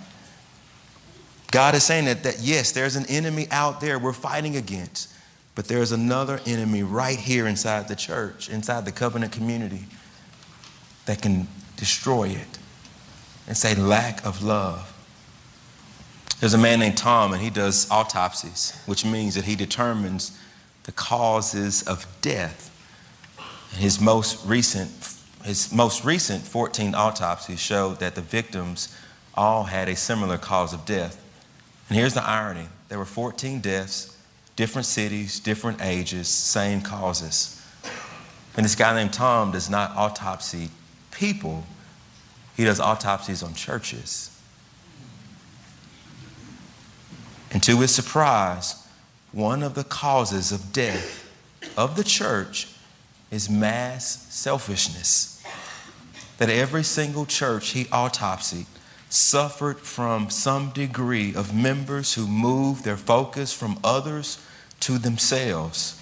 [1.54, 5.14] God is saying that, that yes, there's an enemy out there we're fighting against,
[5.54, 9.84] but there's another enemy right here inside the church, inside the covenant community,
[11.06, 12.58] that can destroy it.
[13.46, 14.90] It's a lack of love.
[16.40, 20.36] There's a man named Tom, and he does autopsies, which means that he determines
[20.82, 22.72] the causes of death.
[23.76, 24.90] His most recent,
[25.44, 28.92] his most recent 14 autopsies showed that the victims
[29.34, 31.20] all had a similar cause of death.
[31.88, 34.16] And here's the irony there were 14 deaths,
[34.56, 37.60] different cities, different ages, same causes.
[38.56, 40.70] And this guy named Thom does not autopsy
[41.10, 41.64] people,
[42.56, 44.30] he does autopsies on churches.
[47.50, 48.84] And to his surprise,
[49.32, 51.30] one of the causes of death
[51.76, 52.68] of the church
[53.30, 55.42] is mass selfishness.
[56.38, 58.66] That every single church he autopsied
[59.14, 64.44] suffered from some degree of members who moved their focus from others
[64.80, 66.00] to themselves.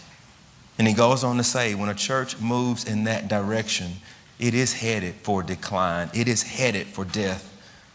[0.79, 3.93] And he goes on to say when a church moves in that direction,
[4.39, 7.49] it is headed for decline, it is headed for death.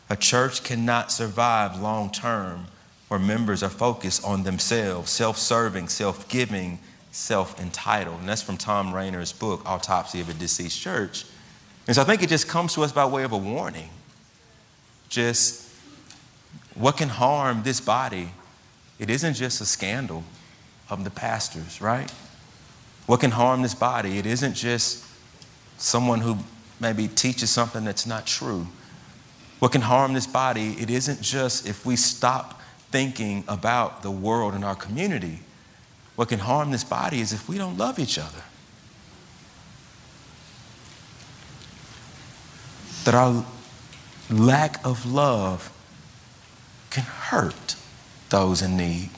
[0.09, 2.67] A church cannot survive long term
[3.07, 6.77] where members are focused on themselves, self serving, self giving,
[7.11, 8.19] self entitled.
[8.19, 11.25] And that's from Thom Rainer's book, Autopsy of a Deceased Church.
[11.87, 13.89] And so I think it just comes to us by way of a warning.
[15.09, 15.67] Just
[16.75, 18.29] what can harm this body?
[18.99, 20.23] It isn't just a scandal
[20.89, 22.11] of the pastors, right?
[23.05, 24.17] What can harm this body?
[24.17, 25.03] It isn't just
[25.77, 26.37] someone who
[26.79, 28.67] maybe teaches something that's not true.
[29.59, 30.75] What can harm this body?
[30.79, 35.39] It isn't just if we stop thinking about the world and our community.
[36.15, 38.43] What can harm this body is if we don't love each other.
[43.03, 43.45] That our
[44.29, 45.71] lack of love
[46.89, 47.75] can hurt
[48.29, 49.09] those in need.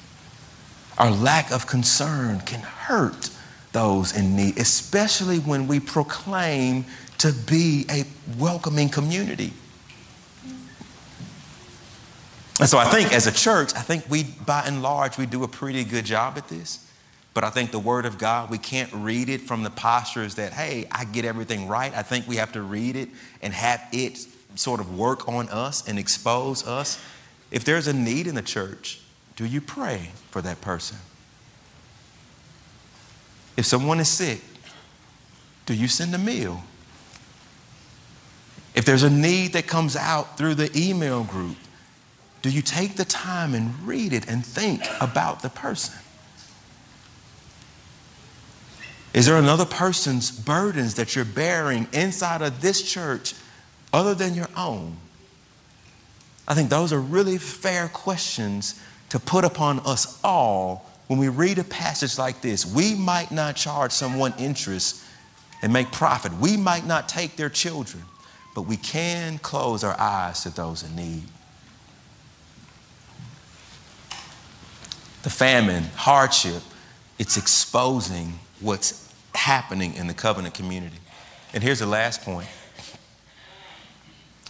[0.98, 3.30] Our lack of concern can hurt
[3.72, 6.86] those in need, especially when we proclaim
[7.20, 8.06] to be a
[8.38, 9.54] welcoming community.
[12.60, 15.44] And so I think as a church, I think we, by and large, we do
[15.44, 16.86] a pretty good job at this.
[17.34, 20.52] But I think the Word of God, we can't read it from the postures that,
[20.52, 21.94] hey, I get everything right.
[21.96, 23.08] I think we have to read it
[23.42, 24.18] and have it
[24.56, 27.02] sort of work on us and expose us.
[27.52, 29.00] If there's a need in the church,
[29.36, 30.98] do you pray for that person?
[33.58, 34.42] If someone is sick,
[35.66, 36.64] do you send a meal?
[38.76, 41.58] If there's a need that comes out through the email group,
[42.42, 46.00] do you take the time and read it and think about the person?
[49.14, 53.34] Is there another person's burdens that you're bearing inside of this church
[53.94, 54.98] other than your own?
[56.48, 61.58] I think those are really fair questions to put upon us all when we read
[61.60, 62.66] a passage like this.
[62.66, 65.04] We might not charge someone interest
[65.62, 68.04] and make profit, we might not take their children,
[68.56, 71.24] but we can close our eyes to those in need.
[75.24, 76.62] the famine, hardship,
[77.18, 80.98] it's exposing what's happening in the covenant community.
[81.54, 82.48] And here's the last point.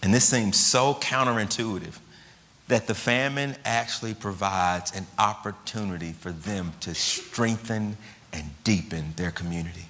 [0.01, 1.97] And this seems so counterintuitive
[2.67, 7.97] that the famine actually provides an opportunity for them to strengthen
[8.31, 9.85] and deepen their community.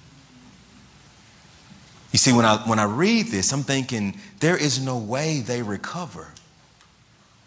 [2.12, 5.62] You see, when I, when I read this, I'm thinking there is no way they
[5.62, 6.28] recover.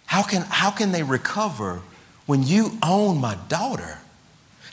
[0.05, 1.81] How can, how can they recover
[2.27, 3.99] when you own my daughter?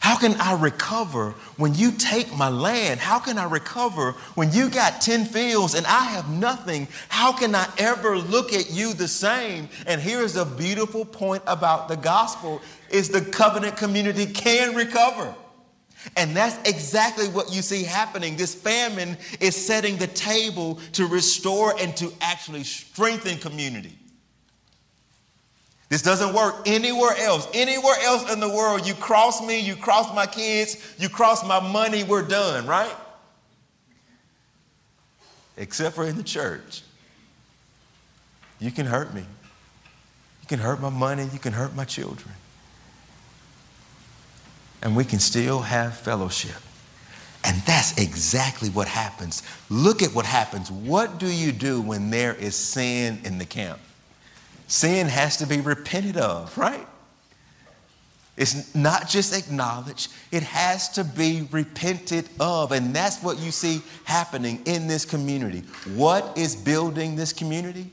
[0.01, 3.01] How can I recover when you take my land?
[3.01, 6.89] How can I recover when you got 10 fields and I have nothing?
[7.11, 9.69] How can I ever look at you the same?
[9.87, 15.35] And here's a beautiful point about the gospel is the covenant community can recover.
[16.17, 18.37] And that's exactly what you see happening.
[18.37, 24.00] This famine is setting the table to restore and to actually strengthen community.
[25.91, 27.49] This doesn't work anywhere else.
[27.53, 31.59] Anywhere else in the world, you cross me, you cross my kids, you cross my
[31.59, 32.95] money, we're done, right?
[35.57, 36.83] Except for in the church.
[38.61, 39.23] You can hurt me.
[39.23, 42.35] You can hurt my money, you can hurt my children.
[44.83, 46.63] And we can still have fellowship.
[47.43, 49.43] And that's exactly what happens.
[49.69, 50.71] Look at what happens.
[50.71, 53.81] What do you do when there is sin in the camp?
[54.71, 56.87] Sin has to be repented of, right?
[58.37, 62.71] It's not just acknowledged, it has to be repented of.
[62.71, 65.65] And that's what you see happening in this community.
[65.97, 67.91] What is building this community?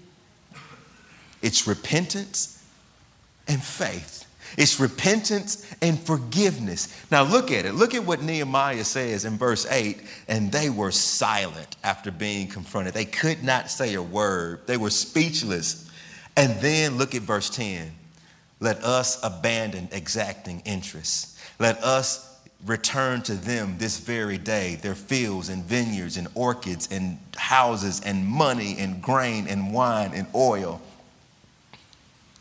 [1.41, 2.63] It's repentance
[3.47, 4.25] and faith.
[4.55, 6.95] It's repentance and forgiveness.
[7.09, 7.73] Now, look at it.
[7.73, 9.99] Look at what Nehemiah says in verse 8.
[10.27, 12.93] And they were silent after being confronted.
[12.93, 15.86] They could not say a word, they were speechless.
[16.37, 17.91] And then look at verse 10.
[18.59, 21.37] Let us abandon exacting interests.
[21.59, 27.19] Let us return to them this very day their fields and vineyards and orchards and
[27.35, 30.81] houses and money and grain and wine and oil.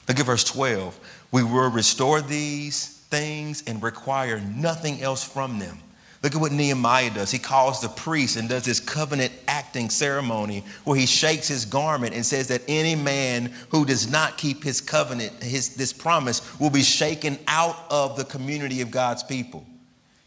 [0.09, 0.99] Look at verse 12.
[1.33, 5.79] We will restore these things and require nothing else from them.
[6.27, 7.31] Look at what Nehemiah does.
[7.31, 12.17] He calls the priest and does this covenant acting ceremony where he shakes his garment
[12.17, 16.71] and says that any man who does not keep his covenant, his, this promise, will
[16.71, 19.65] be shaken out of the community of God's people.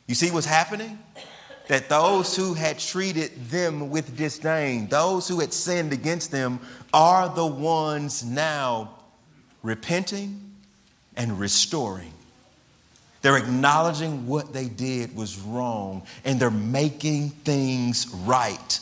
[0.08, 1.00] You see what's happening?
[1.68, 6.62] That those who had treated them with disdain, those who had sinned against them,
[6.94, 9.00] are the ones now
[9.64, 10.56] repenting
[11.18, 12.14] and restoring.
[13.22, 18.80] They're acknowledging what they did was wrong and they're making things right.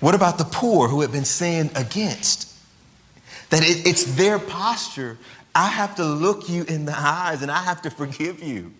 [0.00, 2.52] What about the poor who have been sinned against?
[3.50, 5.18] That it, it's their posture.
[5.54, 8.72] I have to look you in the eyes and I have to forgive you.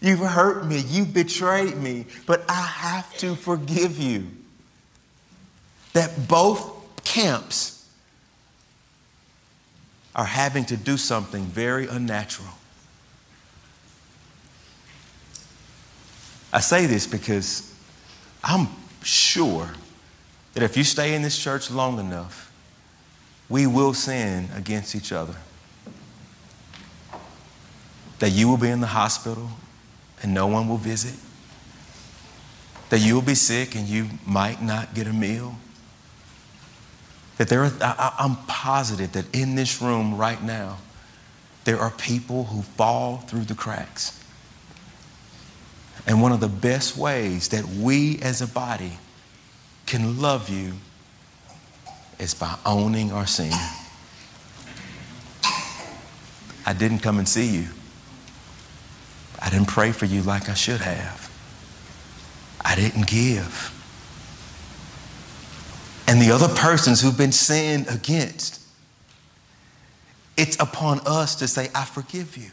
[0.00, 4.26] You've hurt me, you've betrayed me, but I have to forgive you.
[5.92, 7.71] That both camps
[10.14, 12.50] are having to do something very unnatural.
[16.52, 17.74] I say this because
[18.44, 18.68] I'm
[19.02, 19.70] sure
[20.52, 22.52] that if you stay in this church long enough,
[23.48, 25.36] we will sin against each other.
[28.18, 29.48] That you will be in the hospital
[30.22, 31.14] and no one will visit.
[32.90, 35.56] That you will be sick and you might not get a meal.
[37.38, 40.78] That there are, I, I'm positive that in this room right now,
[41.64, 44.18] there are people who fall through the cracks.
[46.06, 48.98] And one of the best ways that we as a body
[49.86, 50.74] can love you
[52.18, 53.52] is by owning our sin.
[56.64, 57.68] I didn't come and see you.
[59.40, 61.30] I didn't pray for you like I should have.
[62.64, 63.81] I didn't give
[66.12, 68.60] and the other persons who've been sinned against.
[70.36, 72.50] It's upon us to say, I forgive you.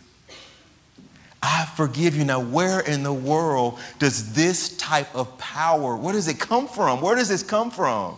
[1.44, 2.24] I forgive you.
[2.24, 7.02] Now, where in the world does this type of power, where does it come from?
[7.02, 8.16] Where does this come from?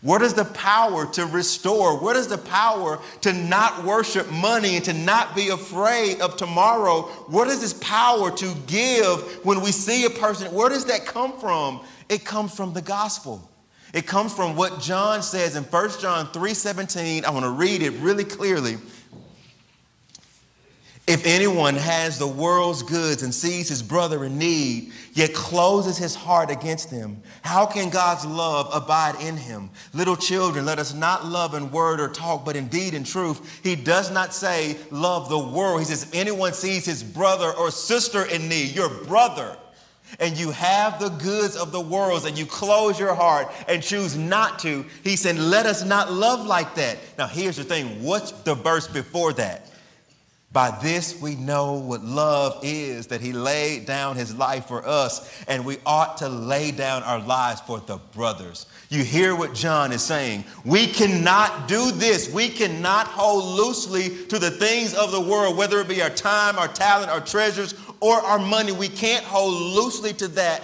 [0.00, 1.98] Where does the power to restore?
[1.98, 7.02] Where does the power to not worship money and to not be afraid of tomorrow?
[7.26, 10.54] Where does this power to give when we see a person?
[10.54, 11.80] Where does that come from?
[12.08, 13.48] It comes from the gospel.
[13.92, 17.24] It comes from what John says in 1 John 3:17.
[17.24, 18.78] I want to read it really clearly.
[21.04, 26.14] If anyone has the world's goods and sees his brother in need, yet closes his
[26.14, 29.70] heart against him, how can God's love abide in him?
[29.92, 33.60] Little children, let us not love in word or talk, but in deed and truth.
[33.64, 35.80] He does not say, love the world.
[35.80, 39.56] He says, if anyone sees his brother or sister in need, your brother,
[40.20, 44.16] and you have the goods of the world and you close your heart and choose
[44.16, 46.98] not to, he said, Let us not love like that.
[47.18, 49.68] Now, here's the thing what's the verse before that?
[50.52, 55.42] By this we know what love is, that he laid down his life for us,
[55.48, 58.66] and we ought to lay down our lives for the brothers.
[58.90, 60.44] You hear what John is saying.
[60.66, 62.30] We cannot do this.
[62.30, 66.58] We cannot hold loosely to the things of the world, whether it be our time,
[66.58, 68.72] our talent, our treasures, or our money.
[68.72, 70.60] We can't hold loosely to that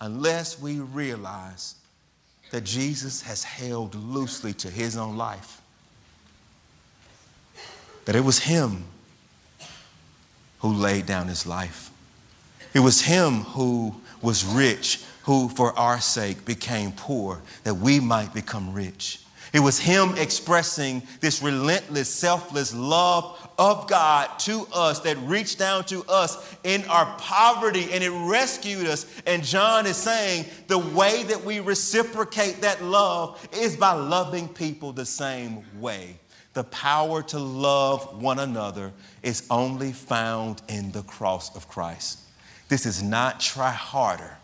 [0.00, 1.74] unless we realize
[2.50, 5.60] that Jesus has held loosely to his own life.
[8.06, 8.84] That it was him
[10.60, 11.90] who laid down his life.
[12.72, 18.32] It was him who was rich, who for our sake became poor, that we might
[18.32, 19.20] become rich.
[19.52, 25.84] It was him expressing this relentless, selfless love of God to us that reached down
[25.84, 29.06] to us in our poverty and it rescued us.
[29.26, 34.92] And John is saying the way that we reciprocate that love is by loving people
[34.92, 36.18] the same way.
[36.54, 38.92] The power to love one another
[39.22, 42.18] is only found in the cross of Christ.
[42.68, 44.36] This is not try harder.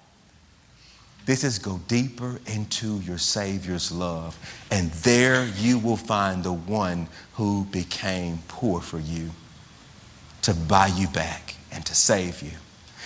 [1.28, 4.34] This is go deeper into your Savior's love.
[4.70, 9.32] And there you will find the one who became poor for you
[10.40, 12.52] to buy you back and to save you.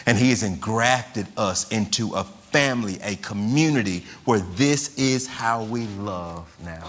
[0.07, 5.89] And he has engrafted us into a family, a community where this is how we
[5.89, 6.89] love now.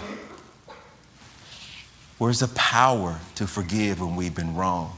[2.16, 4.96] Where's the power to forgive when we've been wrong?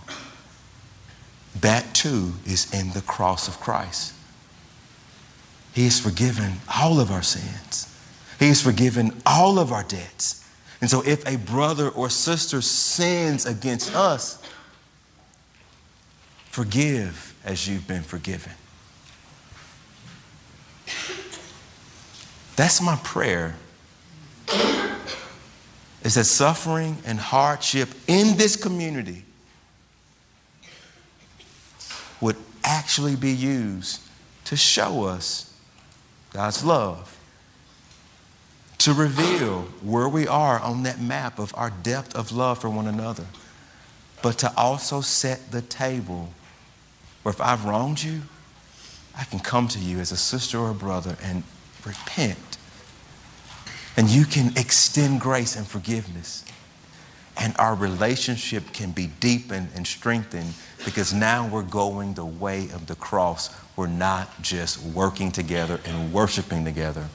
[1.63, 4.13] That too is in the cross of Christ.
[5.77, 7.95] He has forgiven all of our sins.
[8.39, 10.43] He has forgiven all of our debts.
[10.81, 14.43] And so if a brother or sister sins against us,
[16.47, 18.55] forgive as you've been forgiven.
[22.57, 23.57] That's my prayer.
[26.03, 29.25] Is that suffering and hardship in this community
[32.23, 34.01] would actually be used
[34.47, 35.53] to show us
[36.37, 37.19] God's love,
[38.77, 42.87] to reveal where we are on that map of our depth of love for one
[42.87, 43.25] another,
[44.23, 46.29] but to also set the table
[47.23, 48.21] where if I've wronged you,
[49.17, 51.43] I can come to you as a sister or a brother and
[51.87, 52.59] repent.
[53.97, 56.45] And you can extend grace and forgiveness.
[57.39, 62.87] And our relationship can be deepened and strengthened because now we're going the way of
[62.87, 67.09] the cross we're not just working together and worshiping together.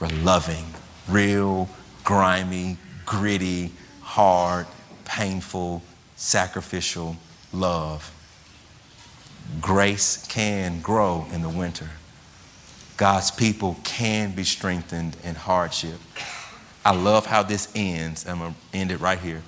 [0.00, 0.64] We're loving,
[1.08, 1.68] real,
[2.02, 4.66] grimy, gritty, hard,
[5.04, 5.82] painful,
[6.16, 7.16] sacrificial
[7.52, 8.10] love.
[9.60, 11.90] Grace can grow in the winter.
[12.96, 16.00] God's people can be strengthened in hardship.
[16.84, 18.26] I love how this ends.
[18.26, 19.42] I'm going to end it right here.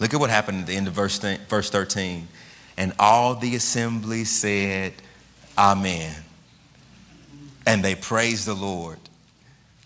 [0.00, 2.28] Look at what happened at the end of verse, verse 13.
[2.76, 4.94] And all the assembly said,
[5.56, 6.14] Amen.
[7.66, 8.98] And they praised the Lord.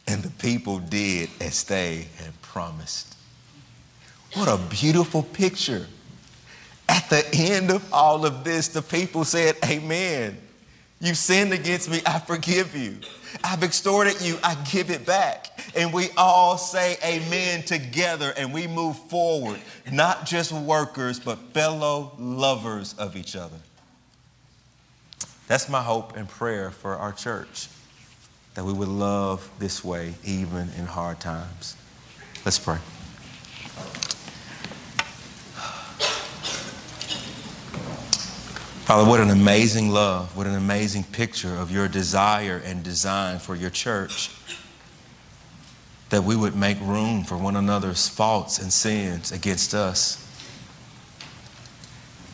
[0.06, 3.14] And the people did as they had promised.
[4.34, 5.86] What a beautiful picture.
[6.88, 10.38] At the end of all of this, the people said, Amen.
[11.00, 12.98] You sinned against me, I forgive you.
[13.44, 15.57] I've extorted you, I give it back.
[15.76, 19.60] And we all say amen together and we move forward,
[19.92, 23.58] not just workers, but fellow lovers of each other.
[25.46, 27.68] That's my hope and prayer for our church,
[28.54, 31.76] that we would love this way even in hard times.
[32.44, 32.78] Let's pray.
[38.84, 43.54] Father, what an amazing love, what an amazing picture of your desire and design for
[43.54, 44.30] your church.
[46.10, 50.24] That we would make room for one another's faults and sins against us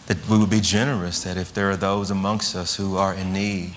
[0.06, 3.32] that we would be generous, that if there are those amongst us who are in
[3.32, 3.74] need,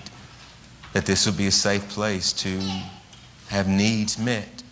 [0.92, 2.60] that this would be a safe place to
[3.48, 4.62] have needs met.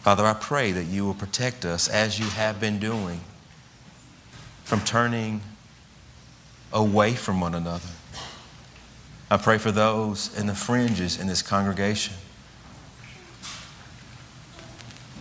[0.00, 3.20] Father, I pray that you will protect us as you have been doing
[4.64, 5.42] from turning
[6.72, 7.88] away from one another.
[9.30, 12.14] I pray for those in the fringes in this congregation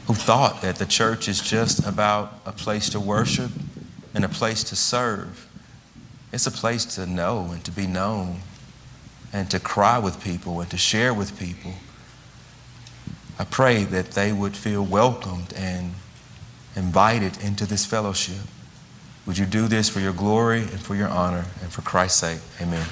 [0.08, 3.52] who thought that the church is just about a place to worship
[4.14, 5.47] and a place to serve.
[6.34, 8.39] It's a place to know and to be known
[9.34, 11.74] and to cry with people and to share with people.
[13.39, 15.93] I pray that they would feel welcomed and
[16.76, 18.47] invited into this fellowship.
[19.26, 22.39] Would you do this for your glory and for your honor and for Christ's sake?
[22.62, 22.86] Amen.